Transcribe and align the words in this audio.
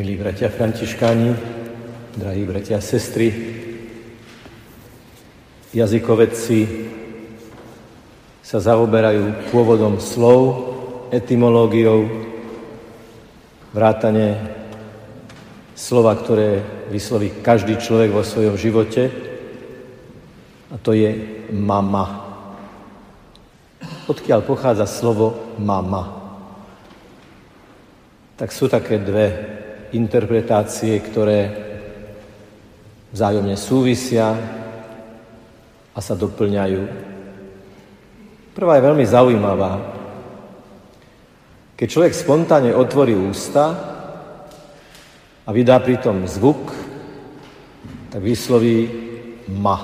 Milí 0.00 0.16
bratia 0.16 0.48
františkáni, 0.48 1.36
drahí 2.16 2.48
bratia 2.48 2.80
a 2.80 2.86
sestry, 2.88 3.28
jazykovedci 5.76 6.88
sa 8.40 8.64
zaoberajú 8.64 9.52
pôvodom 9.52 10.00
slov, 10.00 10.72
etymológiou, 11.12 12.08
vrátane 13.76 14.40
slova, 15.76 16.16
ktoré 16.16 16.64
vysloví 16.88 17.44
každý 17.44 17.76
človek 17.76 18.08
vo 18.08 18.24
svojom 18.24 18.56
živote, 18.56 19.12
a 20.72 20.80
to 20.80 20.96
je 20.96 21.12
mama. 21.52 22.24
Odkiaľ 24.08 24.48
pochádza 24.48 24.88
slovo 24.88 25.60
mama? 25.60 26.08
Tak 28.40 28.48
sú 28.48 28.64
také 28.64 28.96
dve 28.96 29.59
interpretácie, 29.92 30.98
ktoré 31.02 31.40
vzájomne 33.10 33.58
súvisia 33.58 34.34
a 35.90 35.98
sa 35.98 36.14
doplňajú. 36.14 36.82
Prvá 38.54 38.72
je 38.78 38.86
veľmi 38.86 39.04
zaujímavá. 39.06 39.72
Keď 41.74 41.86
človek 41.88 42.14
spontánne 42.14 42.76
otvorí 42.76 43.16
ústa 43.16 43.72
a 45.42 45.48
vydá 45.50 45.80
pritom 45.80 46.28
zvuk, 46.28 46.70
tak 48.12 48.20
vysloví 48.20 48.86
ma 49.48 49.78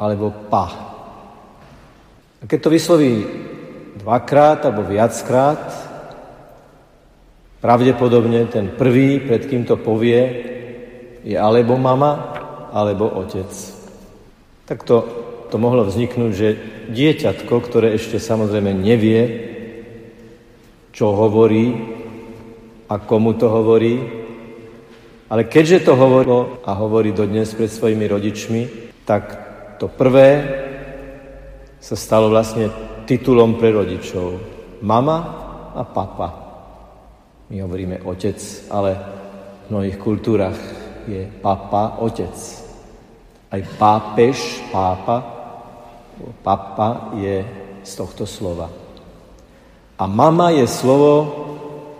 alebo 0.00 0.32
pa. 0.48 0.66
A 2.40 2.44
keď 2.48 2.58
to 2.64 2.70
vysloví 2.72 3.12
dvakrát 4.00 4.64
alebo 4.64 4.88
viackrát, 4.88 5.89
Pravdepodobne 7.60 8.48
ten 8.48 8.72
prvý, 8.72 9.20
pred 9.20 9.44
kým 9.44 9.68
to 9.68 9.76
povie, 9.76 10.20
je 11.20 11.36
alebo 11.36 11.76
mama, 11.76 12.32
alebo 12.72 13.04
otec. 13.20 13.52
Tak 14.64 14.88
to, 14.88 15.04
to 15.52 15.56
mohlo 15.60 15.84
vzniknúť, 15.84 16.32
že 16.32 16.48
dieťatko, 16.88 17.54
ktoré 17.60 17.92
ešte 17.92 18.16
samozrejme 18.16 18.72
nevie, 18.72 19.22
čo 20.96 21.12
hovorí 21.12 21.76
a 22.88 22.98
komu 22.98 23.36
to 23.36 23.46
hovorí, 23.46 24.00
ale 25.30 25.46
keďže 25.46 25.86
to 25.86 25.92
hovorilo 25.94 26.58
a 26.66 26.74
hovorí 26.74 27.14
dodnes 27.14 27.54
pred 27.54 27.70
svojimi 27.70 28.08
rodičmi, 28.10 28.62
tak 29.06 29.22
to 29.78 29.86
prvé 29.86 30.28
sa 31.78 31.94
stalo 31.94 32.32
vlastne 32.32 32.72
titulom 33.06 33.56
pre 33.60 33.70
rodičov. 33.70 34.42
Mama 34.82 35.18
a 35.76 35.82
papa. 35.86 36.49
My 37.50 37.56
hovoríme 37.66 38.06
otec, 38.06 38.38
ale 38.70 38.90
v 39.66 39.74
mnohých 39.74 39.98
kultúrach 39.98 40.58
je 41.10 41.26
papa, 41.42 41.98
otec. 41.98 42.34
Aj 43.50 43.62
pápež, 43.74 44.62
pápa, 44.70 45.16
papa 46.46 47.10
je 47.18 47.42
z 47.82 47.92
tohto 47.98 48.22
slova. 48.22 48.70
A 49.98 50.04
mama 50.06 50.54
je 50.54 50.64
slovo 50.70 51.12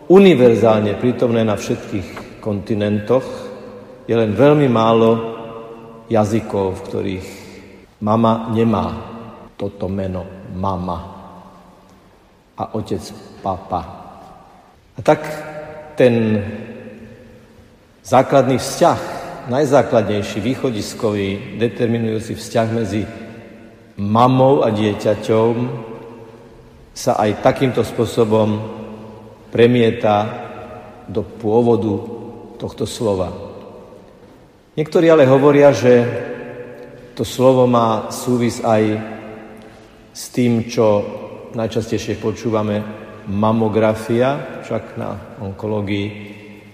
univerzálne 0.06 0.94
prítomné 1.02 1.42
na 1.42 1.58
všetkých 1.58 2.38
kontinentoch. 2.38 3.26
Je 4.06 4.14
len 4.14 4.30
veľmi 4.30 4.70
málo 4.70 5.10
jazykov, 6.06 6.78
v 6.78 6.84
ktorých 6.86 7.28
mama 8.06 8.54
nemá 8.54 8.86
toto 9.58 9.90
meno 9.90 10.24
mama 10.56 10.98
a 12.56 12.64
otec 12.76 13.02
papa. 13.44 13.99
A 15.00 15.02
tak 15.02 15.24
ten 15.96 16.44
základný 18.04 18.60
vzťah, 18.60 19.00
najzákladnejší, 19.48 20.44
východiskový, 20.44 21.56
determinujúci 21.56 22.36
vzťah 22.36 22.68
medzi 22.68 23.08
mamou 23.96 24.60
a 24.60 24.68
dieťaťom 24.68 25.54
sa 26.92 27.16
aj 27.16 27.40
takýmto 27.40 27.80
spôsobom 27.80 28.60
premieta 29.48 30.28
do 31.08 31.24
pôvodu 31.24 31.96
tohto 32.60 32.84
slova. 32.84 33.32
Niektorí 34.76 35.08
ale 35.08 35.24
hovoria, 35.24 35.72
že 35.72 36.04
to 37.16 37.24
slovo 37.24 37.64
má 37.64 38.12
súvis 38.12 38.60
aj 38.60 39.00
s 40.12 40.28
tým, 40.28 40.68
čo 40.68 41.00
najčastejšie 41.56 42.20
počúvame 42.20 43.08
mamografia, 43.28 44.60
však 44.64 44.96
na 44.96 45.36
onkológii, 45.42 46.06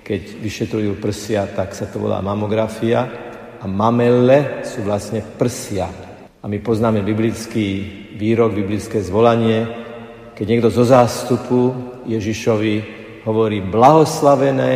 keď 0.07 0.23
vyšetrujú 0.39 1.03
prsia, 1.03 1.51
tak 1.51 1.75
sa 1.75 1.91
to 1.91 1.99
volá 1.99 2.23
mamografia. 2.23 3.11
A 3.59 3.65
mamele 3.67 4.63
sú 4.63 4.87
vlastne 4.87 5.25
prsia. 5.25 5.91
A 6.39 6.47
my 6.47 6.63
poznáme 6.63 7.03
biblický 7.03 7.83
výrok, 8.15 8.55
biblické 8.55 9.03
zvolanie, 9.03 9.67
keď 10.37 10.47
niekto 10.47 10.71
zo 10.71 10.85
zástupu 10.87 11.75
Ježišovi 12.07 12.75
hovorí 13.25 13.65
blahoslavené 13.65 14.73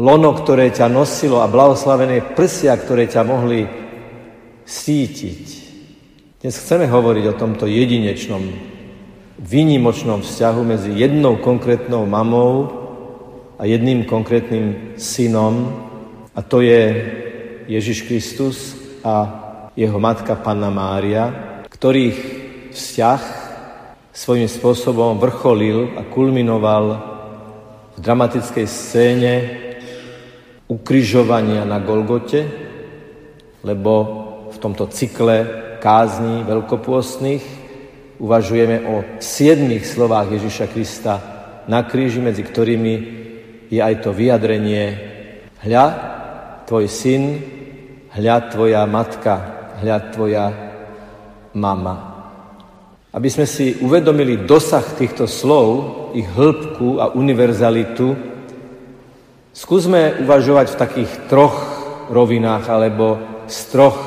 lono, 0.00 0.34
ktoré 0.34 0.72
ťa 0.72 0.88
nosilo 0.88 1.44
a 1.44 1.52
blahoslavené 1.52 2.34
prsia, 2.34 2.74
ktoré 2.74 3.06
ťa 3.06 3.22
mohli 3.22 3.62
sítiť. 4.64 5.44
Dnes 6.42 6.54
chceme 6.58 6.90
hovoriť 6.90 7.24
o 7.30 7.38
tomto 7.38 7.70
jedinečnom 7.70 8.71
výnimočnom 9.42 10.22
vzťahu 10.22 10.60
medzi 10.62 10.90
jednou 10.94 11.42
konkrétnou 11.42 12.06
mamou 12.06 12.70
a 13.58 13.66
jedným 13.66 14.06
konkrétnym 14.06 14.94
synom, 14.94 15.82
a 16.32 16.40
to 16.40 16.62
je 16.62 16.82
Ježiš 17.66 18.06
Kristus 18.06 18.78
a 19.02 19.14
jeho 19.74 19.98
matka 19.98 20.38
Panna 20.38 20.70
Mária, 20.70 21.58
ktorých 21.66 22.18
vzťah 22.70 23.22
svojím 24.14 24.48
spôsobom 24.48 25.18
vrcholil 25.18 25.98
a 25.98 26.06
kulminoval 26.06 26.84
v 27.92 27.98
dramatickej 28.00 28.66
scéne 28.68 29.34
ukrižovania 30.70 31.68
na 31.68 31.82
Golgote, 31.82 32.48
lebo 33.60 33.92
v 34.52 34.56
tomto 34.56 34.88
cykle 34.88 35.44
kázní 35.82 36.46
veľkopôstnych 36.46 37.61
uvažujeme 38.22 38.86
o 38.86 39.02
siedmých 39.18 39.82
slovách 39.82 40.38
Ježiša 40.38 40.66
Krista 40.70 41.14
na 41.66 41.82
kríži, 41.82 42.22
medzi 42.22 42.46
ktorými 42.46 42.94
je 43.66 43.82
aj 43.82 44.06
to 44.06 44.14
vyjadrenie 44.14 44.84
hľa, 45.66 45.86
tvoj 46.70 46.86
syn, 46.86 47.42
hľa, 48.14 48.36
tvoja 48.54 48.86
matka, 48.86 49.34
hľa, 49.82 49.98
tvoja 50.14 50.44
mama. 51.58 52.14
Aby 53.12 53.28
sme 53.28 53.44
si 53.44 53.76
uvedomili 53.82 54.46
dosah 54.46 54.86
týchto 54.94 55.26
slov, 55.26 55.66
ich 56.14 56.30
hĺbku 56.30 57.02
a 57.02 57.10
univerzalitu, 57.12 58.14
skúsme 59.50 60.22
uvažovať 60.22 60.66
v 60.72 60.80
takých 60.80 61.12
troch 61.26 61.58
rovinách 62.08 62.70
alebo 62.70 63.18
z 63.50 63.58
troch 63.68 63.98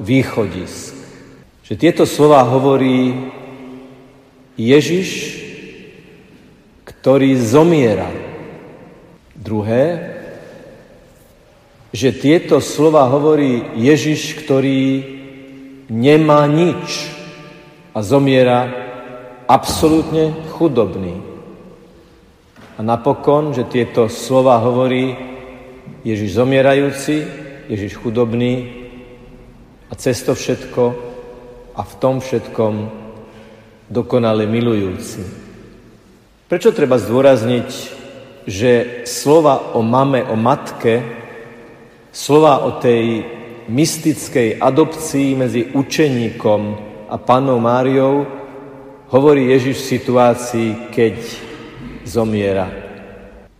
východisk. 0.00 0.94
Že 1.62 1.74
tieto 1.78 2.04
slova 2.04 2.42
hovorí 2.42 3.14
Ježiš, 4.56 5.40
ktorý 6.84 7.34
zomiera. 7.40 8.08
Druhé, 9.34 10.14
že 11.92 12.14
tieto 12.14 12.62
slova 12.62 13.04
hovorí 13.10 13.76
Ježiš, 13.76 14.38
ktorý 14.40 15.04
nemá 15.92 16.48
nič 16.48 17.10
a 17.92 18.00
zomiera 18.00 18.70
absolútne 19.44 20.32
chudobný. 20.56 21.20
A 22.76 22.80
napokon, 22.80 23.52
že 23.52 23.68
tieto 23.68 24.08
slova 24.08 24.56
hovorí 24.64 25.12
Ježiš 26.00 26.40
zomierajúci, 26.40 27.16
Ježiš 27.68 28.00
chudobný 28.00 28.84
a 29.90 29.94
cez 29.94 30.24
to 30.24 30.32
všetko 30.32 30.82
a 31.76 31.82
v 31.84 31.94
tom 32.00 32.24
všetkom 32.24 33.01
dokonale 33.92 34.48
milujúci. 34.48 35.20
Prečo 36.48 36.72
treba 36.72 36.96
zdôrazniť, 36.96 37.68
že 38.48 39.04
slova 39.04 39.76
o 39.76 39.84
mame, 39.84 40.24
o 40.24 40.36
matke, 40.36 41.04
slova 42.08 42.64
o 42.64 42.80
tej 42.80 43.24
mystickej 43.68 44.58
adopcii 44.58 45.28
medzi 45.36 45.62
učeníkom 45.76 46.60
a 47.12 47.16
panou 47.20 47.60
Máriou 47.60 48.26
hovorí 49.12 49.52
Ježiš 49.52 49.84
v 49.84 49.90
situácii, 49.96 50.68
keď 50.88 51.16
zomiera. 52.08 52.66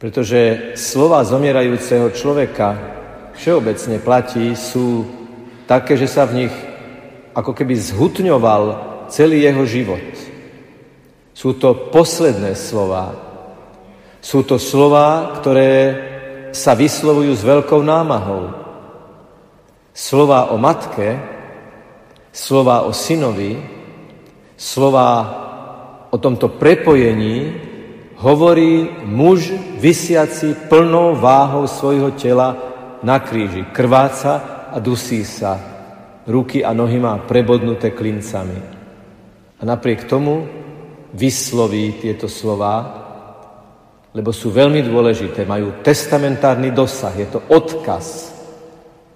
Pretože 0.00 0.74
slova 0.74 1.22
zomierajúceho 1.22 2.10
človeka 2.10 2.74
všeobecne 3.38 4.02
platí, 4.02 4.52
sú 4.58 5.06
také, 5.64 5.94
že 5.94 6.10
sa 6.10 6.26
v 6.26 6.44
nich 6.44 6.54
ako 7.32 7.56
keby 7.56 7.78
zhutňoval 7.78 8.91
celý 9.12 9.44
jeho 9.44 9.68
život. 9.68 10.08
Sú 11.36 11.52
to 11.60 11.92
posledné 11.92 12.56
slova. 12.56 13.12
Sú 14.24 14.40
to 14.48 14.56
slova, 14.56 15.36
ktoré 15.36 15.72
sa 16.56 16.72
vyslovujú 16.72 17.32
s 17.36 17.44
veľkou 17.44 17.84
námahou. 17.84 18.56
Slova 19.92 20.48
o 20.52 20.56
matke, 20.56 21.20
slova 22.32 22.88
o 22.88 22.96
synovi, 22.96 23.60
slova 24.56 25.08
o 26.08 26.16
tomto 26.16 26.56
prepojení 26.56 27.52
hovorí 28.16 28.88
muž 29.04 29.52
vysiaci 29.76 30.68
plnou 30.70 31.18
váhou 31.18 31.66
svojho 31.68 32.14
tela 32.16 32.56
na 33.02 33.18
kríži. 33.18 33.68
Krváca 33.74 34.68
a 34.72 34.78
dusí 34.78 35.26
sa. 35.26 35.58
Ruky 36.22 36.62
a 36.62 36.70
nohy 36.70 37.02
má 37.02 37.18
prebodnuté 37.18 37.90
klincami. 37.90 38.71
A 39.62 39.64
napriek 39.64 40.10
tomu 40.10 40.42
vysloví 41.14 42.02
tieto 42.02 42.26
slova, 42.26 42.98
lebo 44.10 44.34
sú 44.34 44.50
veľmi 44.50 44.82
dôležité, 44.82 45.46
majú 45.46 45.78
testamentárny 45.86 46.74
dosah, 46.74 47.14
je 47.14 47.30
to 47.30 47.40
odkaz. 47.46 48.34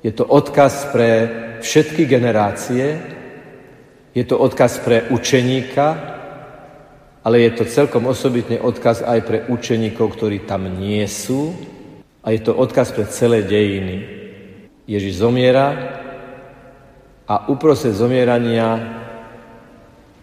Je 0.06 0.14
to 0.14 0.22
odkaz 0.22 0.94
pre 0.94 1.10
všetky 1.58 2.06
generácie, 2.06 2.94
je 4.14 4.22
to 4.22 4.38
odkaz 4.38 4.78
pre 4.86 5.10
učeníka, 5.10 6.14
ale 7.26 7.42
je 7.42 7.50
to 7.58 7.64
celkom 7.66 8.06
osobitne 8.06 8.62
odkaz 8.62 9.02
aj 9.02 9.20
pre 9.26 9.38
učeníkov, 9.50 10.14
ktorí 10.14 10.46
tam 10.46 10.70
nie 10.78 11.02
sú 11.10 11.50
a 12.22 12.30
je 12.30 12.38
to 12.38 12.54
odkaz 12.54 12.94
pre 12.94 13.10
celé 13.10 13.42
dejiny. 13.42 13.96
Ježiš 14.86 15.26
zomiera 15.26 15.74
a 17.26 17.50
uprostred 17.50 17.98
zomierania 17.98 19.02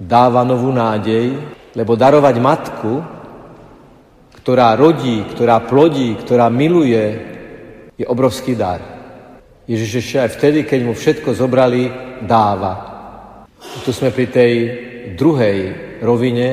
dáva 0.03 0.43
novú 0.43 0.69
nádej, 0.69 1.39
lebo 1.73 1.95
darovať 1.95 2.35
matku, 2.37 2.93
ktorá 4.43 4.75
rodí, 4.75 5.23
ktorá 5.31 5.63
plodí, 5.63 6.19
ktorá 6.19 6.51
miluje, 6.51 7.03
je 7.95 8.05
obrovský 8.05 8.59
dar. 8.59 8.83
Ježiš 9.63 10.03
ešte 10.03 10.17
aj 10.19 10.29
vtedy, 10.35 10.59
keď 10.67 10.79
mu 10.83 10.93
všetko 10.93 11.31
zobrali, 11.31 11.87
dáva. 12.27 12.73
Tu 13.87 13.95
sme 13.95 14.11
pri 14.11 14.27
tej 14.27 14.53
druhej 15.15 15.59
rovine, 16.03 16.47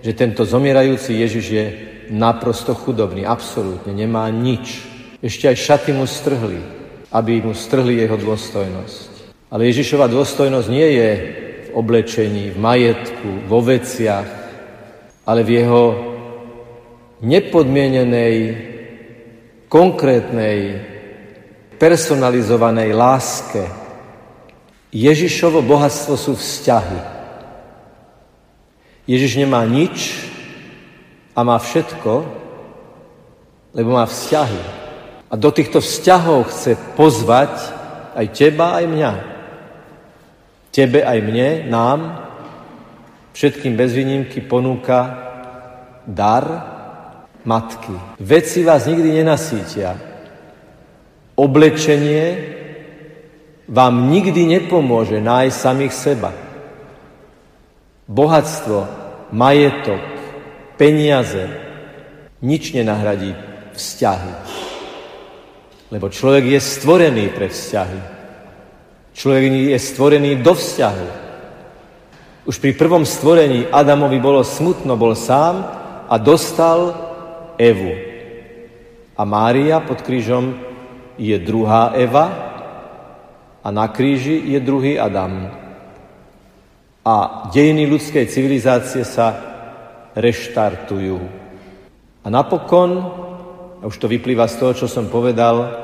že 0.00 0.16
tento 0.16 0.48
zomierajúci 0.48 1.20
Ježiš 1.20 1.46
je 1.52 1.66
naprosto 2.10 2.72
chudobný, 2.72 3.28
absolútne, 3.28 3.92
nemá 3.92 4.24
nič. 4.32 4.88
Ešte 5.20 5.52
aj 5.52 5.56
šaty 5.60 5.90
mu 5.92 6.08
strhli, 6.08 6.58
aby 7.12 7.44
mu 7.44 7.52
strhli 7.52 8.00
jeho 8.00 8.16
dôstojnosť. 8.16 9.12
Ale 9.52 9.68
Ježišova 9.68 10.08
dôstojnosť 10.08 10.68
nie 10.72 10.88
je 10.96 11.10
oblečení, 11.72 12.52
v 12.52 12.58
majetku, 12.58 13.48
vo 13.48 13.60
veciach, 13.64 14.28
ale 15.26 15.40
v 15.42 15.50
jeho 15.62 15.84
nepodmienenej, 17.22 18.36
konkrétnej, 19.70 20.58
personalizovanej 21.80 22.90
láske. 22.92 23.64
Ježišovo 24.92 25.64
bohatstvo 25.64 26.14
sú 26.20 26.36
vzťahy. 26.36 27.00
Ježiš 29.08 29.40
nemá 29.40 29.64
nič 29.64 30.28
a 31.32 31.40
má 31.42 31.56
všetko, 31.56 32.12
lebo 33.72 33.96
má 33.96 34.04
vzťahy. 34.04 34.62
A 35.32 35.34
do 35.34 35.48
týchto 35.48 35.80
vzťahov 35.80 36.52
chce 36.52 36.76
pozvať 36.92 37.56
aj 38.12 38.26
teba, 38.36 38.76
aj 38.76 38.84
mňa. 38.84 39.31
Tebe, 40.72 41.04
aj 41.04 41.18
mne, 41.20 41.68
nám, 41.68 42.00
všetkým 43.36 43.76
bez 43.76 43.92
výnimky 43.92 44.40
ponúka 44.40 45.00
dar, 46.08 46.44
matky. 47.44 47.92
Veci 48.16 48.64
vás 48.64 48.88
nikdy 48.88 49.20
nenasítia. 49.20 50.00
Oblečenie 51.36 52.24
vám 53.68 54.08
nikdy 54.08 54.48
nepomôže 54.48 55.20
nájsť 55.20 55.56
samých 55.56 55.94
seba. 55.94 56.32
Bohatstvo, 58.08 58.88
majetok, 59.32 60.02
peniaze, 60.76 61.48
nič 62.40 62.72
nenahradí 62.72 63.36
vzťahy. 63.76 64.32
Lebo 65.92 66.08
človek 66.08 66.44
je 66.56 66.60
stvorený 66.60 67.28
pre 67.32 67.48
vzťahy. 67.48 68.21
Človek 69.12 69.72
je 69.72 69.78
stvorený 69.78 70.40
do 70.40 70.56
vzťahu. 70.56 71.08
Už 72.42 72.58
pri 72.58 72.74
prvom 72.74 73.06
stvorení 73.06 73.70
Adamovi 73.70 74.18
bolo 74.18 74.42
smutno, 74.42 74.98
bol 74.98 75.14
sám 75.14 75.62
a 76.10 76.14
dostal 76.18 76.96
Evu. 77.54 77.94
A 79.14 79.22
Mária 79.22 79.78
pod 79.84 80.02
krížom 80.02 80.58
je 81.20 81.36
druhá 81.38 81.94
Eva 81.94 82.26
a 83.62 83.68
na 83.70 83.86
kríži 83.92 84.42
je 84.42 84.58
druhý 84.58 84.98
Adam. 84.98 85.54
A 87.06 87.46
dejiny 87.54 87.86
ľudskej 87.86 88.26
civilizácie 88.26 89.06
sa 89.06 89.38
reštartujú. 90.18 91.18
A 92.22 92.26
napokon, 92.30 92.90
a 93.82 93.84
už 93.86 93.98
to 93.98 94.10
vyplýva 94.10 94.46
z 94.46 94.58
toho, 94.58 94.72
čo 94.74 94.86
som 94.90 95.10
povedal, 95.10 95.82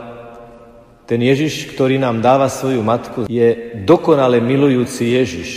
ten 1.09 1.25
Ježiš, 1.25 1.73
ktorý 1.73 1.97
nám 1.97 2.21
dáva 2.21 2.53
svoju 2.53 2.85
matku, 2.85 3.25
je 3.25 3.81
dokonale 3.81 4.45
milujúci 4.45 5.17
Ježiš. 5.17 5.51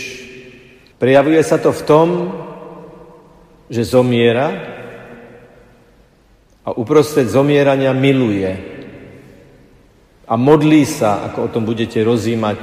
Prejavuje 0.96 1.44
sa 1.44 1.60
to 1.60 1.76
v 1.76 1.82
tom, 1.84 2.08
že 3.68 3.84
zomiera, 3.84 4.48
a 6.62 6.70
uprostred 6.78 7.26
zomierania 7.26 7.90
miluje 7.90 8.54
a 10.30 10.34
modlí 10.38 10.86
sa, 10.86 11.26
ako 11.26 11.50
o 11.50 11.52
tom 11.52 11.66
budete 11.66 11.98
rozímať 12.06 12.62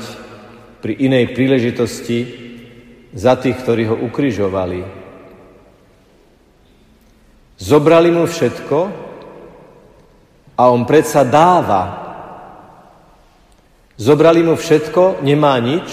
pri 0.80 0.96
inej 1.04 1.36
príležitosti, 1.36 2.20
za 3.10 3.34
tých, 3.36 3.58
ktorí 3.58 3.90
ho 3.90 3.96
ukrižovali. 4.06 4.86
Zobrali 7.58 8.14
mu 8.14 8.30
všetko 8.30 8.78
a 10.54 10.64
on 10.70 10.86
predsa 10.86 11.26
dáva. 11.26 12.09
Zobrali 14.00 14.40
mu 14.48 14.56
všetko, 14.56 15.20
nemá 15.28 15.60
nič, 15.60 15.92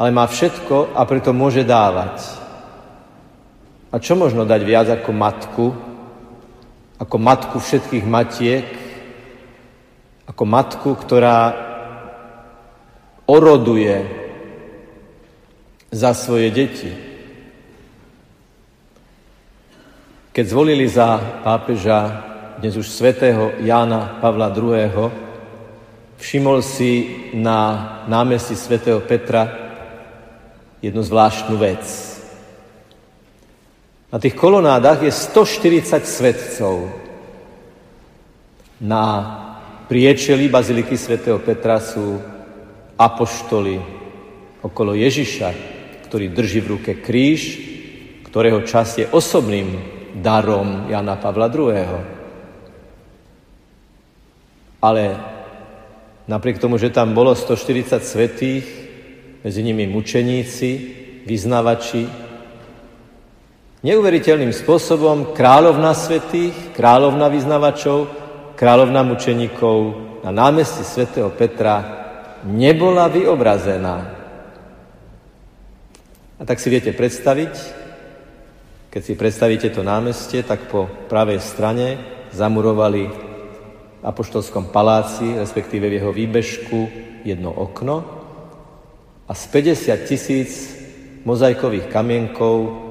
ale 0.00 0.08
má 0.08 0.24
všetko 0.24 0.96
a 0.96 1.04
preto 1.04 1.36
môže 1.36 1.60
dávať. 1.60 2.24
A 3.92 4.00
čo 4.00 4.16
možno 4.16 4.48
dať 4.48 4.60
viac 4.64 4.88
ako 4.88 5.12
matku, 5.12 5.66
ako 6.96 7.16
matku 7.20 7.60
všetkých 7.60 8.08
matiek, 8.08 8.64
ako 10.24 10.42
matku, 10.48 10.96
ktorá 10.96 11.52
oroduje 13.28 14.00
za 15.92 16.16
svoje 16.16 16.48
deti. 16.48 16.92
Keď 20.32 20.44
zvolili 20.48 20.88
za 20.88 21.20
pápeža 21.44 22.24
dnes 22.56 22.72
už 22.72 22.88
svätého 22.88 23.52
Jána 23.60 24.16
Pavla 24.16 24.48
II., 24.48 25.25
všimol 26.16 26.64
si 26.64 26.92
na 27.36 28.02
námestí 28.08 28.56
svätého 28.56 29.00
Petra 29.00 29.52
jednu 30.82 31.02
zvláštnu 31.02 31.56
vec. 31.56 31.84
Na 34.12 34.18
tých 34.22 34.34
kolonádach 34.38 35.02
je 35.02 35.12
140 35.12 36.06
svetcov. 36.06 36.88
Na 38.80 39.04
priečeli 39.88 40.48
Baziliky 40.48 40.96
svätého 40.96 41.38
Petra 41.42 41.80
sú 41.80 42.20
apoštoli 42.96 43.76
okolo 44.62 44.96
Ježiša, 44.96 45.48
ktorý 46.08 46.32
drží 46.32 46.60
v 46.64 46.70
ruke 46.78 46.92
kríž, 46.96 47.42
ktorého 48.24 48.64
čas 48.64 48.96
je 48.96 49.06
osobným 49.10 49.80
darom 50.16 50.88
Jana 50.88 51.16
Pavla 51.20 51.52
II. 51.52 51.88
Ale 54.80 55.35
napriek 56.26 56.58
tomu, 56.58 56.78
že 56.78 56.90
tam 56.90 57.14
bolo 57.14 57.34
140 57.34 58.02
svetých, 58.02 58.66
medzi 59.46 59.62
nimi 59.62 59.86
mučeníci, 59.86 60.70
vyznavači, 61.26 62.26
Neuveriteľným 63.86 64.50
spôsobom 64.50 65.30
kráľovna 65.30 65.94
svetých, 65.94 66.74
kráľovna 66.74 67.30
vyznavačov, 67.30 68.10
kráľovna 68.58 69.06
mučeníkov 69.06 69.78
na 70.26 70.34
námestí 70.34 70.82
svätého 70.82 71.30
Petra 71.30 71.84
nebola 72.42 73.06
vyobrazená. 73.06 73.96
A 76.34 76.42
tak 76.42 76.58
si 76.58 76.66
viete 76.66 76.90
predstaviť, 76.90 77.54
keď 78.90 79.02
si 79.06 79.14
predstavíte 79.14 79.68
to 79.70 79.86
námestie, 79.86 80.42
tak 80.42 80.66
po 80.66 80.88
pravej 81.06 81.38
strane 81.38 82.00
zamurovali 82.34 83.25
Apoštolskom 84.06 84.70
paláci, 84.70 85.34
respektíve 85.34 85.90
v 85.90 85.98
jeho 85.98 86.14
výbežku, 86.14 86.78
jedno 87.26 87.50
okno 87.50 88.16
a 89.26 89.32
z 89.34 89.44
50 89.50 90.06
tisíc 90.06 90.50
mozaikových 91.26 91.90
kamienkov 91.90 92.86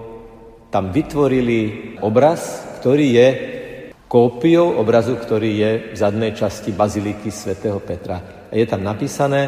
tam 0.67 0.91
vytvorili 0.91 1.95
obraz, 2.03 2.67
ktorý 2.83 3.07
je 3.15 3.27
kópiou 4.11 4.75
obrazu, 4.75 5.15
ktorý 5.15 5.51
je 5.55 5.71
v 5.91 5.95
zadnej 5.95 6.35
časti 6.35 6.75
baziliky 6.75 7.31
svätého 7.31 7.79
Petra. 7.79 8.47
A 8.51 8.53
je 8.53 8.67
tam 8.67 8.83
napísané 8.83 9.47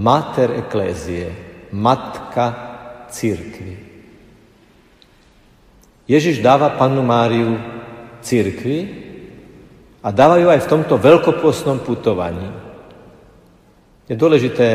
Mater 0.00 0.56
Ecclesiae, 0.64 1.44
Matka 1.76 2.46
církvy. 3.12 3.76
Ježiš 6.08 6.40
dáva 6.40 6.72
pannu 6.80 7.04
Máriu 7.04 7.60
církvi 8.24 9.05
a 10.06 10.14
dáva 10.14 10.38
ju 10.38 10.46
aj 10.46 10.62
v 10.62 10.70
tomto 10.70 11.02
veľkopôstnom 11.02 11.82
putovaní. 11.82 12.46
Je 14.06 14.14
dôležité 14.14 14.68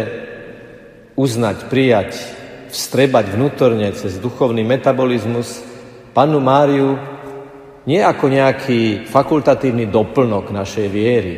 uznať, 1.16 1.72
prijať, 1.72 2.20
vstrebať 2.68 3.40
vnútorne 3.40 3.88
cez 3.96 4.20
duchovný 4.20 4.68
metabolizmus 4.68 5.64
pannu 6.12 6.44
Máriu 6.44 7.00
nie 7.88 8.04
ako 8.04 8.28
nejaký 8.28 9.08
fakultatívny 9.08 9.88
doplnok 9.88 10.52
našej 10.52 10.88
viery, 10.92 11.36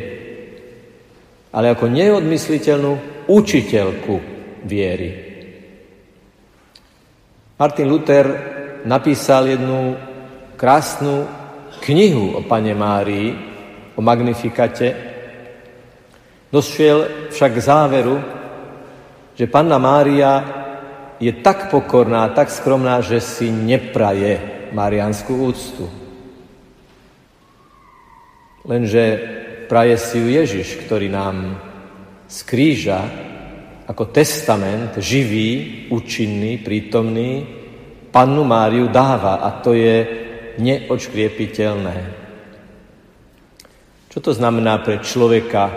ale 1.54 1.70
ako 1.70 1.86
neodmysliteľnú 1.86 2.92
učiteľku 3.30 4.14
viery. 4.66 5.10
Martin 7.54 7.86
Luther 7.86 8.26
napísal 8.82 9.54
jednu 9.54 9.94
krásnu 10.58 11.30
knihu 11.78 12.34
o 12.34 12.40
Pane 12.42 12.74
Márii, 12.74 13.53
o 13.94 14.00
Magnifikate. 14.02 14.94
Došiel 16.50 17.30
však 17.30 17.50
k 17.54 17.64
záveru, 17.64 18.16
že 19.34 19.50
Panna 19.50 19.78
Mária 19.78 20.32
je 21.18 21.32
tak 21.42 21.70
pokorná, 21.70 22.30
tak 22.30 22.50
skromná, 22.50 23.02
že 23.02 23.18
si 23.22 23.50
nepraje 23.50 24.66
marianskú 24.74 25.50
úctu. 25.50 25.86
Lenže 28.64 29.04
praje 29.66 29.96
si 29.98 30.16
ju 30.18 30.28
Ježiš, 30.30 30.86
ktorý 30.86 31.10
nám 31.10 31.58
z 32.30 32.38
kríža 32.48 33.00
ako 33.84 34.08
testament 34.08 34.96
živý, 34.96 35.84
účinný, 35.92 36.64
prítomný, 36.64 37.44
pannu 38.08 38.46
Máriu 38.46 38.88
dáva 38.88 39.44
a 39.44 39.60
to 39.60 39.76
je 39.76 39.96
neočkriepiteľné. 40.56 42.23
Čo 44.14 44.30
to 44.30 44.32
znamená 44.38 44.78
pre 44.78 45.02
človeka 45.02 45.74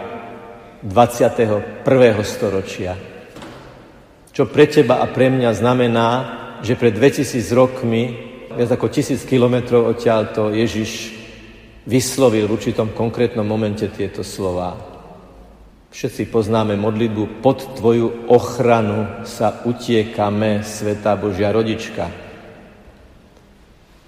21. 0.86 1.82
storočia? 2.22 2.94
Čo 4.30 4.46
pre 4.46 4.70
teba 4.70 5.02
a 5.02 5.10
pre 5.10 5.34
mňa 5.34 5.58
znamená, 5.58 6.10
že 6.62 6.78
pred 6.78 6.94
2000 6.94 7.34
rokmi, 7.58 8.14
viac 8.54 8.70
ako 8.70 8.94
tisíc 8.94 9.26
kilometrov 9.26 9.90
odtiaľto, 9.90 10.54
Ježiš 10.54 11.18
vyslovil 11.90 12.46
v 12.46 12.62
určitom 12.62 12.94
konkrétnom 12.94 13.42
momente 13.42 13.90
tieto 13.90 14.22
slova. 14.22 14.78
Všetci 15.90 16.30
poznáme 16.30 16.78
modlitbu 16.78 17.42
pod 17.42 17.74
Tvoju 17.74 18.30
ochranu 18.30 19.26
sa 19.26 19.66
utiekame, 19.66 20.62
Svetá 20.62 21.18
Božia 21.18 21.50
Rodička. 21.50 22.06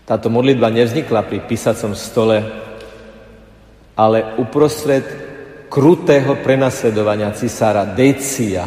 Táto 0.05 0.29
modlitba 0.29 0.69
nevznikla 0.69 1.25
pri 1.25 1.49
písacom 1.49 1.97
stole, 1.97 2.68
ale 3.99 4.39
uprostred 4.39 5.03
krutého 5.67 6.39
prenasledovania 6.39 7.35
cisára 7.35 7.83
Decia, 7.83 8.63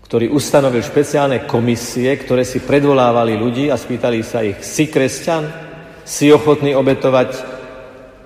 ktorý 0.00 0.32
ustanovil 0.32 0.80
špeciálne 0.80 1.44
komisie, 1.44 2.08
ktoré 2.16 2.48
si 2.48 2.64
predvolávali 2.64 3.36
ľudí 3.36 3.68
a 3.68 3.76
spýtali 3.76 4.24
sa 4.24 4.40
ich, 4.40 4.64
si 4.64 4.88
kresťan? 4.88 5.68
Si 6.06 6.32
ochotný 6.32 6.72
obetovať 6.72 7.36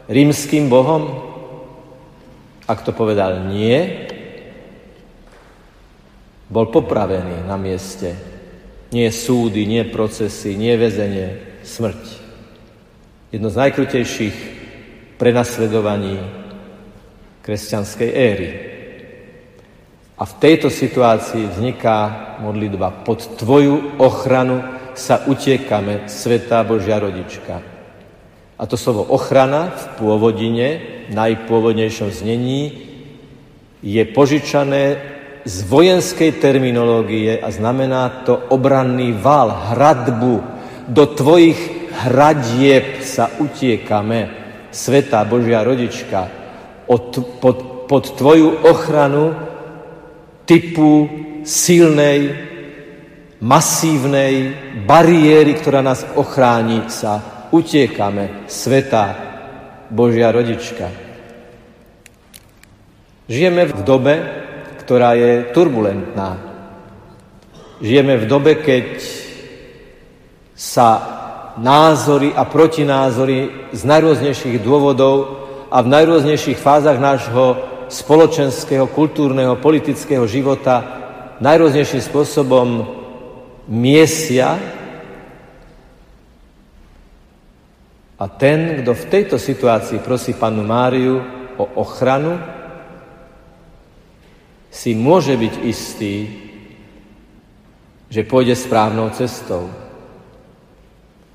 rímským 0.07 0.71
bohom? 0.71 1.19
Ak 2.71 2.87
to 2.87 2.95
povedal 2.95 3.51
nie, 3.51 4.07
bol 6.47 6.71
popravený 6.71 7.49
na 7.51 7.59
mieste. 7.59 8.15
Nie 8.95 9.11
súdy, 9.11 9.67
nie 9.67 9.83
procesy, 9.89 10.55
nie 10.55 10.79
väzenie, 10.79 11.59
smrť. 11.67 12.03
Jedno 13.35 13.49
z 13.51 13.57
najkrutejších 13.57 14.60
prenasledovaní 15.21 16.17
kresťanskej 17.45 18.11
éry. 18.17 18.51
A 20.17 20.25
v 20.25 20.37
tejto 20.41 20.73
situácii 20.73 21.45
vzniká 21.45 21.97
modlitba 22.41 23.05
pod 23.05 23.37
Tvoju 23.37 24.01
ochranu 24.01 24.65
sa 24.97 25.29
utiekame, 25.29 26.09
Svetá 26.09 26.65
Božia 26.65 26.97
Rodička. 26.97 27.61
A 28.61 28.63
to 28.65 28.77
slovo 28.81 29.05
ochrana 29.13 29.73
v 29.73 29.85
pôvodine, 30.01 30.69
najpôvodnejšom 31.13 32.13
znení, 32.13 32.89
je 33.81 34.05
požičané 34.05 34.85
z 35.49 35.57
vojenskej 35.65 36.37
terminológie 36.37 37.41
a 37.41 37.49
znamená 37.49 38.25
to 38.29 38.37
obranný 38.53 39.17
val, 39.17 39.73
hradbu, 39.73 40.45
do 40.85 41.05
tvojich 41.17 41.57
hradieb 42.05 43.01
sa 43.01 43.33
utiekame, 43.41 44.40
Svetá 44.71 45.27
Božia 45.27 45.67
rodička, 45.67 46.31
od, 46.87 47.19
pod, 47.43 47.87
pod 47.91 48.05
tvoju 48.15 48.67
ochranu 48.67 49.35
typu 50.47 51.07
silnej, 51.47 52.35
masívnej 53.39 54.55
bariéry, 54.87 55.59
ktorá 55.59 55.83
nás 55.83 56.03
ochráni, 56.15 56.87
sa 56.91 57.47
utiekame, 57.51 58.47
Svetá 58.47 59.15
Božia 59.91 60.31
rodička. 60.31 60.91
Žijeme 63.31 63.71
v 63.71 63.83
dobe, 63.87 64.15
ktorá 64.83 65.15
je 65.15 65.55
turbulentná. 65.55 66.35
Žijeme 67.79 68.19
v 68.19 68.27
dobe, 68.27 68.59
keď 68.59 68.87
sa 70.59 71.20
názory 71.61 72.33
a 72.33 72.49
protinázory 72.49 73.69
z 73.77 73.83
najrôznejších 73.85 74.65
dôvodov 74.65 75.45
a 75.69 75.85
v 75.85 75.93
najrôznejších 75.93 76.57
fázach 76.57 76.97
nášho 76.97 77.61
spoločenského, 77.93 78.89
kultúrneho, 78.89 79.61
politického 79.61 80.25
života 80.25 81.01
najrôznejším 81.41 82.01
spôsobom 82.05 82.69
miesia 83.69 84.57
a 88.21 88.25
ten, 88.29 88.85
kto 88.85 88.93
v 88.93 89.09
tejto 89.09 89.37
situácii 89.41 90.05
prosí 90.05 90.37
panu 90.37 90.61
Máriu 90.61 91.25
o 91.57 91.65
ochranu, 91.81 92.37
si 94.71 94.93
môže 94.93 95.35
byť 95.35 95.55
istý, 95.67 96.15
že 98.13 98.23
pôjde 98.23 98.55
správnou 98.55 99.11
cestou. 99.17 99.90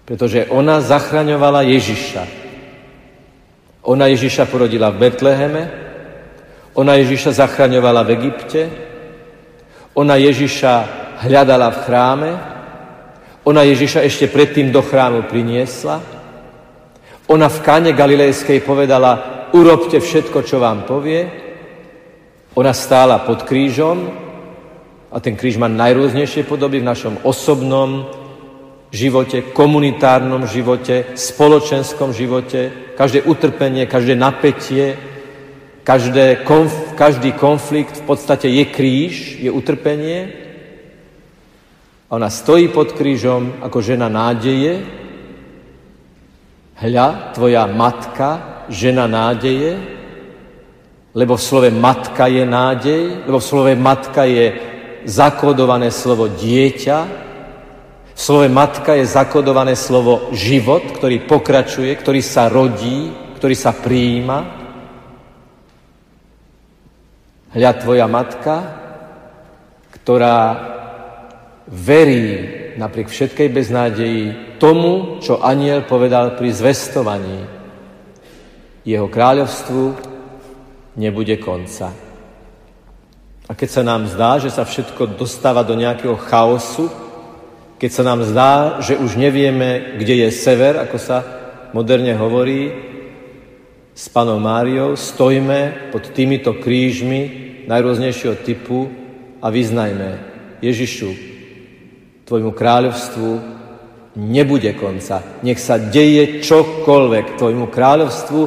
Pretože 0.05 0.45
ona 0.53 0.81
zachraňovala 0.85 1.65
Ježiša. 1.65 2.23
Ona 3.85 4.05
Ježiša 4.13 4.45
porodila 4.45 4.93
v 4.93 5.01
Betleheme, 5.01 5.63
ona 6.73 6.97
Ježiša 7.01 7.37
zachraňovala 7.37 8.01
v 8.05 8.09
Egypte, 8.17 8.61
ona 9.93 10.17
Ježiša 10.17 10.73
hľadala 11.25 11.69
v 11.69 11.77
chráme, 11.85 12.31
ona 13.45 13.61
Ježiša 13.61 14.01
ešte 14.01 14.25
predtým 14.27 14.73
do 14.73 14.81
chrámu 14.81 15.29
priniesla, 15.29 16.01
ona 17.29 17.49
v 17.49 17.61
káne 17.61 17.91
Galilejskej 17.93 18.61
povedala, 18.65 19.49
urobte 19.53 20.01
všetko, 20.01 20.41
čo 20.45 20.57
vám 20.57 20.85
povie, 20.89 21.25
ona 22.57 22.73
stála 22.73 23.21
pod 23.21 23.45
krížom 23.45 24.09
a 25.13 25.17
ten 25.21 25.37
kríž 25.37 25.61
má 25.61 25.69
najrôznejšie 25.69 26.45
podoby 26.45 26.81
v 26.81 26.89
našom 26.89 27.21
osobnom, 27.21 28.09
živote, 28.95 29.51
komunitárnom 29.51 30.47
živote, 30.47 31.11
spoločenskom 31.19 32.15
živote, 32.15 32.95
každé 32.95 33.27
utrpenie, 33.27 33.83
každé 33.85 34.15
napätie, 34.15 34.95
každé 35.83 36.47
konf- 36.47 36.95
každý 36.95 37.35
konflikt 37.35 38.01
v 38.01 38.03
podstate 38.07 38.47
je 38.47 38.65
kríž, 38.65 39.43
je 39.43 39.51
utrpenie. 39.51 40.31
A 42.07 42.15
ona 42.15 42.31
stojí 42.31 42.71
pod 42.71 42.95
krížom 42.95 43.59
ako 43.59 43.83
žena 43.83 44.07
nádeje. 44.07 44.79
Hľa, 46.79 47.35
tvoja 47.35 47.67
matka, 47.67 48.63
žena 48.71 49.07
nádeje, 49.07 49.77
lebo 51.15 51.35
v 51.35 51.45
slove 51.45 51.69
matka 51.71 52.27
je 52.27 52.43
nádej, 52.43 53.03
lebo 53.27 53.39
v 53.39 53.47
slove 53.47 53.73
matka 53.75 54.27
je 54.27 54.51
zakodované 55.05 55.93
slovo 55.93 56.27
dieťa, 56.27 57.24
v 58.15 58.19
slove 58.19 58.47
matka 58.47 58.95
je 58.95 59.03
zakodované 59.03 59.75
slovo 59.75 60.31
život, 60.31 60.87
ktorý 60.87 61.27
pokračuje, 61.27 61.91
ktorý 61.99 62.23
sa 62.23 62.47
rodí, 62.47 63.11
ktorý 63.35 63.55
sa 63.59 63.75
prijíma. 63.75 64.39
Hľa 67.51 67.71
tvoja 67.75 68.07
matka, 68.07 68.55
ktorá 69.99 70.39
verí 71.67 72.27
napriek 72.79 73.11
všetkej 73.11 73.47
beznádeji 73.51 74.23
tomu, 74.63 75.19
čo 75.19 75.43
aniel 75.43 75.83
povedal 75.83 76.39
pri 76.39 76.55
zvestovaní 76.55 77.43
jeho 78.87 79.11
kráľovstvu 79.11 79.83
nebude 80.95 81.35
konca. 81.41 81.91
A 83.45 83.51
keď 83.51 83.69
sa 83.69 83.83
nám 83.83 84.07
zdá, 84.07 84.39
že 84.39 84.53
sa 84.53 84.63
všetko 84.63 85.19
dostáva 85.19 85.67
do 85.67 85.75
nejakého 85.75 86.15
chaosu, 86.15 87.04
keď 87.85 87.93
sa 87.93 88.01
nám 88.01 88.25
zdá, 88.25 88.81
že 88.81 88.97
už 88.97 89.13
nevieme, 89.13 89.93
kde 90.01 90.25
je 90.25 90.33
sever, 90.33 90.73
ako 90.81 90.97
sa 90.97 91.21
moderne 91.69 92.17
hovorí, 92.17 92.73
s 93.93 94.09
panou 94.09 94.41
Máriou 94.41 94.97
stojme 94.97 95.93
pod 95.93 96.09
týmito 96.09 96.57
krížmi 96.57 97.29
najrôznejšieho 97.69 98.41
typu 98.41 98.89
a 99.37 99.53
vyznajme 99.53 100.17
Ježišu, 100.65 101.13
tvojmu 102.25 102.57
kráľovstvu 102.57 103.29
nebude 104.17 104.73
konca. 104.81 105.21
Nech 105.45 105.61
sa 105.61 105.77
deje 105.77 106.41
čokoľvek 106.41 107.37
tvojmu 107.37 107.69
kráľovstvu, 107.69 108.41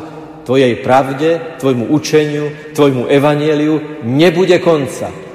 tvojej 0.51 0.75
pravde, 0.83 1.63
tvojmu 1.63 1.95
učeniu, 1.95 2.75
tvojmu 2.75 3.07
evanieliu 3.07 4.03
nebude 4.03 4.59
konca. 4.59 5.28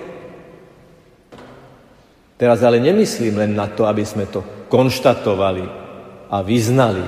Teraz 2.43 2.59
ale 2.59 2.83
nemyslím 2.83 3.39
len 3.39 3.55
na 3.55 3.71
to, 3.71 3.88
aby 3.88 4.03
sme 4.03 4.27
to 4.27 4.67
konštatovali 4.67 5.63
a 6.27 6.43
vyznali. 6.43 7.07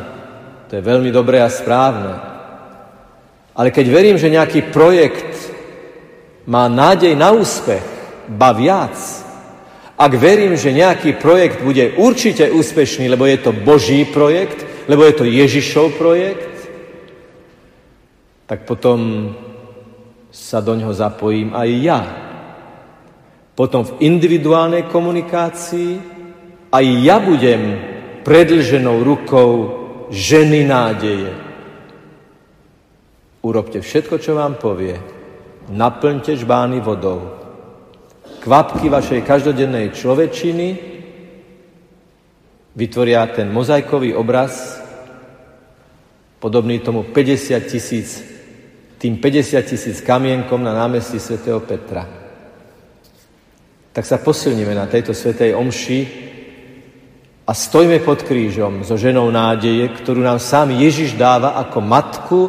To 0.71 0.79
je 0.79 0.79
veľmi 0.79 1.11
dobré 1.11 1.43
a 1.43 1.51
správne. 1.51 2.15
Ale 3.51 3.67
keď 3.67 3.85
verím, 3.91 4.15
že 4.15 4.31
nejaký 4.31 4.71
projekt 4.71 5.51
má 6.47 6.71
nádej 6.71 7.19
na 7.19 7.35
úspech, 7.35 7.83
ba 8.31 8.55
viac, 8.55 8.95
ak 9.99 10.11
verím, 10.15 10.55
že 10.55 10.71
nejaký 10.71 11.19
projekt 11.19 11.59
bude 11.59 11.99
určite 11.99 12.47
úspešný, 12.55 13.11
lebo 13.11 13.27
je 13.27 13.35
to 13.43 13.51
Boží 13.51 14.07
projekt, 14.07 14.87
lebo 14.87 15.03
je 15.03 15.19
to 15.19 15.27
Ježišov 15.27 15.99
projekt, 15.99 16.71
tak 18.47 18.63
potom 18.63 19.35
sa 20.31 20.63
do 20.63 20.79
ňoho 20.79 20.95
zapojím 20.95 21.51
aj 21.51 21.69
ja. 21.83 22.24
Potom 23.55 23.87
v 23.87 24.03
individuálnej 24.03 24.91
komunikácii 24.91 25.91
aj 26.75 26.85
ja 26.99 27.23
budem 27.23 27.79
predlženou 28.27 28.99
rukou 28.99 29.51
ženy 30.11 30.67
nádeje. 30.67 31.31
Urobte 33.45 33.79
všetko, 33.79 34.19
čo 34.19 34.35
vám 34.35 34.59
povie. 34.59 34.99
Naplňte 35.71 36.35
žbány 36.35 36.83
vodou. 36.83 37.31
Kvapky 38.43 38.91
vašej 38.91 39.23
každodennej 39.23 39.95
človečiny 39.95 40.67
vytvoria 42.75 43.23
ten 43.31 43.49
mozaikový 43.49 44.13
obraz, 44.13 44.77
podobný 46.43 46.83
tomu 46.83 47.07
50 47.07 47.71
tisíc 47.71 48.35
tým 48.99 49.21
50 49.21 49.61
tisíc 49.63 50.01
kamienkom 50.01 50.63
na 50.63 50.73
námestí 50.73 51.21
svätého 51.21 51.61
Petra. 51.61 52.24
Tak 53.95 54.03
sa 54.03 54.19
posilníme 54.19 54.75
na 54.75 54.91
tejto 54.91 55.15
svetej 55.15 55.55
omši 55.55 55.99
a 57.47 57.51
stojme 57.55 58.03
pod 58.03 58.27
krížom 58.27 58.83
so 58.83 58.99
ženou 58.99 59.31
nádeje, 59.31 59.87
ktorú 59.87 60.19
nám 60.19 60.43
sám 60.43 60.75
Ježiš 60.75 61.15
dáva 61.15 61.55
ako 61.63 61.79
matku, 61.79 62.39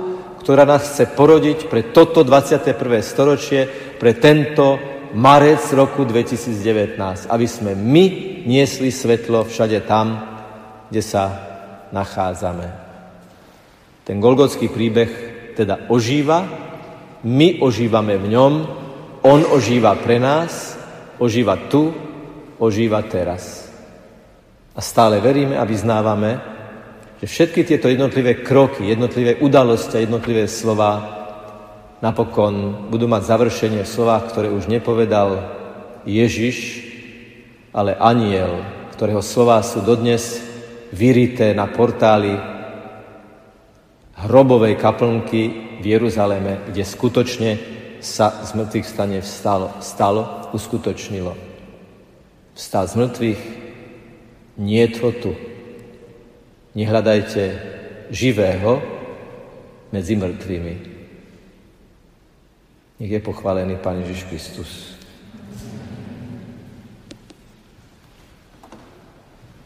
ktorá 0.43 0.67
nás 0.67 0.91
chce 0.91 1.07
porodiť 1.15 1.71
pre 1.71 1.95
toto 1.95 2.26
21. 2.26 2.75
storočie, 2.99 3.71
pre 3.95 4.19
tento 4.19 4.75
marec 5.15 5.62
roku 5.71 6.03
2019, 6.03 6.99
aby 7.31 7.47
sme 7.47 7.79
my 7.79 8.05
niesli 8.43 8.91
svetlo 8.91 9.47
všade 9.47 9.87
tam, 9.87 10.19
kde 10.91 11.03
sa 11.03 11.25
nachádzame. 11.95 12.67
Ten 14.03 14.19
golgotský 14.19 14.67
príbeh 14.67 15.11
teda 15.55 15.87
ožíva, 15.95 16.43
my 17.23 17.62
ožívame 17.62 18.19
v 18.19 18.35
ňom, 18.35 18.52
on 19.23 19.41
ožíva 19.54 19.95
pre 19.99 20.19
nás, 20.19 20.75
ožíva 21.19 21.57
tu, 21.69 21.93
ožíva 22.59 23.02
teraz. 23.05 23.69
A 24.76 24.81
stále 24.85 25.21
veríme 25.21 25.57
a 25.57 25.65
vyznávame, 25.65 26.41
že 27.21 27.26
všetky 27.26 27.65
tieto 27.65 27.89
jednotlivé 27.89 28.45
kroky, 28.45 28.93
jednotlivé 28.93 29.41
udalosti 29.41 29.97
a 29.97 30.05
jednotlivé 30.05 30.45
slova 30.49 31.17
napokon 32.05 32.87
budú 32.93 33.09
mať 33.09 33.23
završenie 33.25 33.81
v 33.85 33.89
slovách, 33.89 34.29
ktoré 34.29 34.52
už 34.52 34.69
nepovedal 34.69 35.41
Ježiš, 36.05 36.85
ale 37.73 37.97
aniel, 37.97 38.61
ktorého 38.93 39.25
slová 39.25 39.65
sú 39.65 39.81
dodnes 39.81 40.45
vyrité 40.93 41.57
na 41.57 41.69
portáli 41.69 42.37
hrobovej 44.17 44.76
kaplnky 44.76 45.43
v 45.81 45.85
Jeruzaleme, 45.85 46.69
kde 46.69 46.85
skutočne 46.85 47.50
sa 48.00 48.43
z 48.45 48.50
mŕtvych 48.56 48.87
stane 48.87 49.19
vstalo, 49.21 49.76
stalo, 49.85 50.50
uskutočnilo. 50.56 51.37
Vstal 52.56 52.85
z 52.89 52.95
mŕtvych, 52.97 53.43
nie 54.56 54.85
to 54.89 55.13
tu. 55.13 55.32
Nehľadajte 56.73 57.43
živého 58.09 58.80
medzi 59.93 60.17
mŕtvými. 60.17 60.75
Nech 62.97 63.13
je 63.13 63.21
pochválený 63.21 63.76
Pán 63.76 64.00
Ježiš 64.00 64.25
Kristus. 64.32 64.96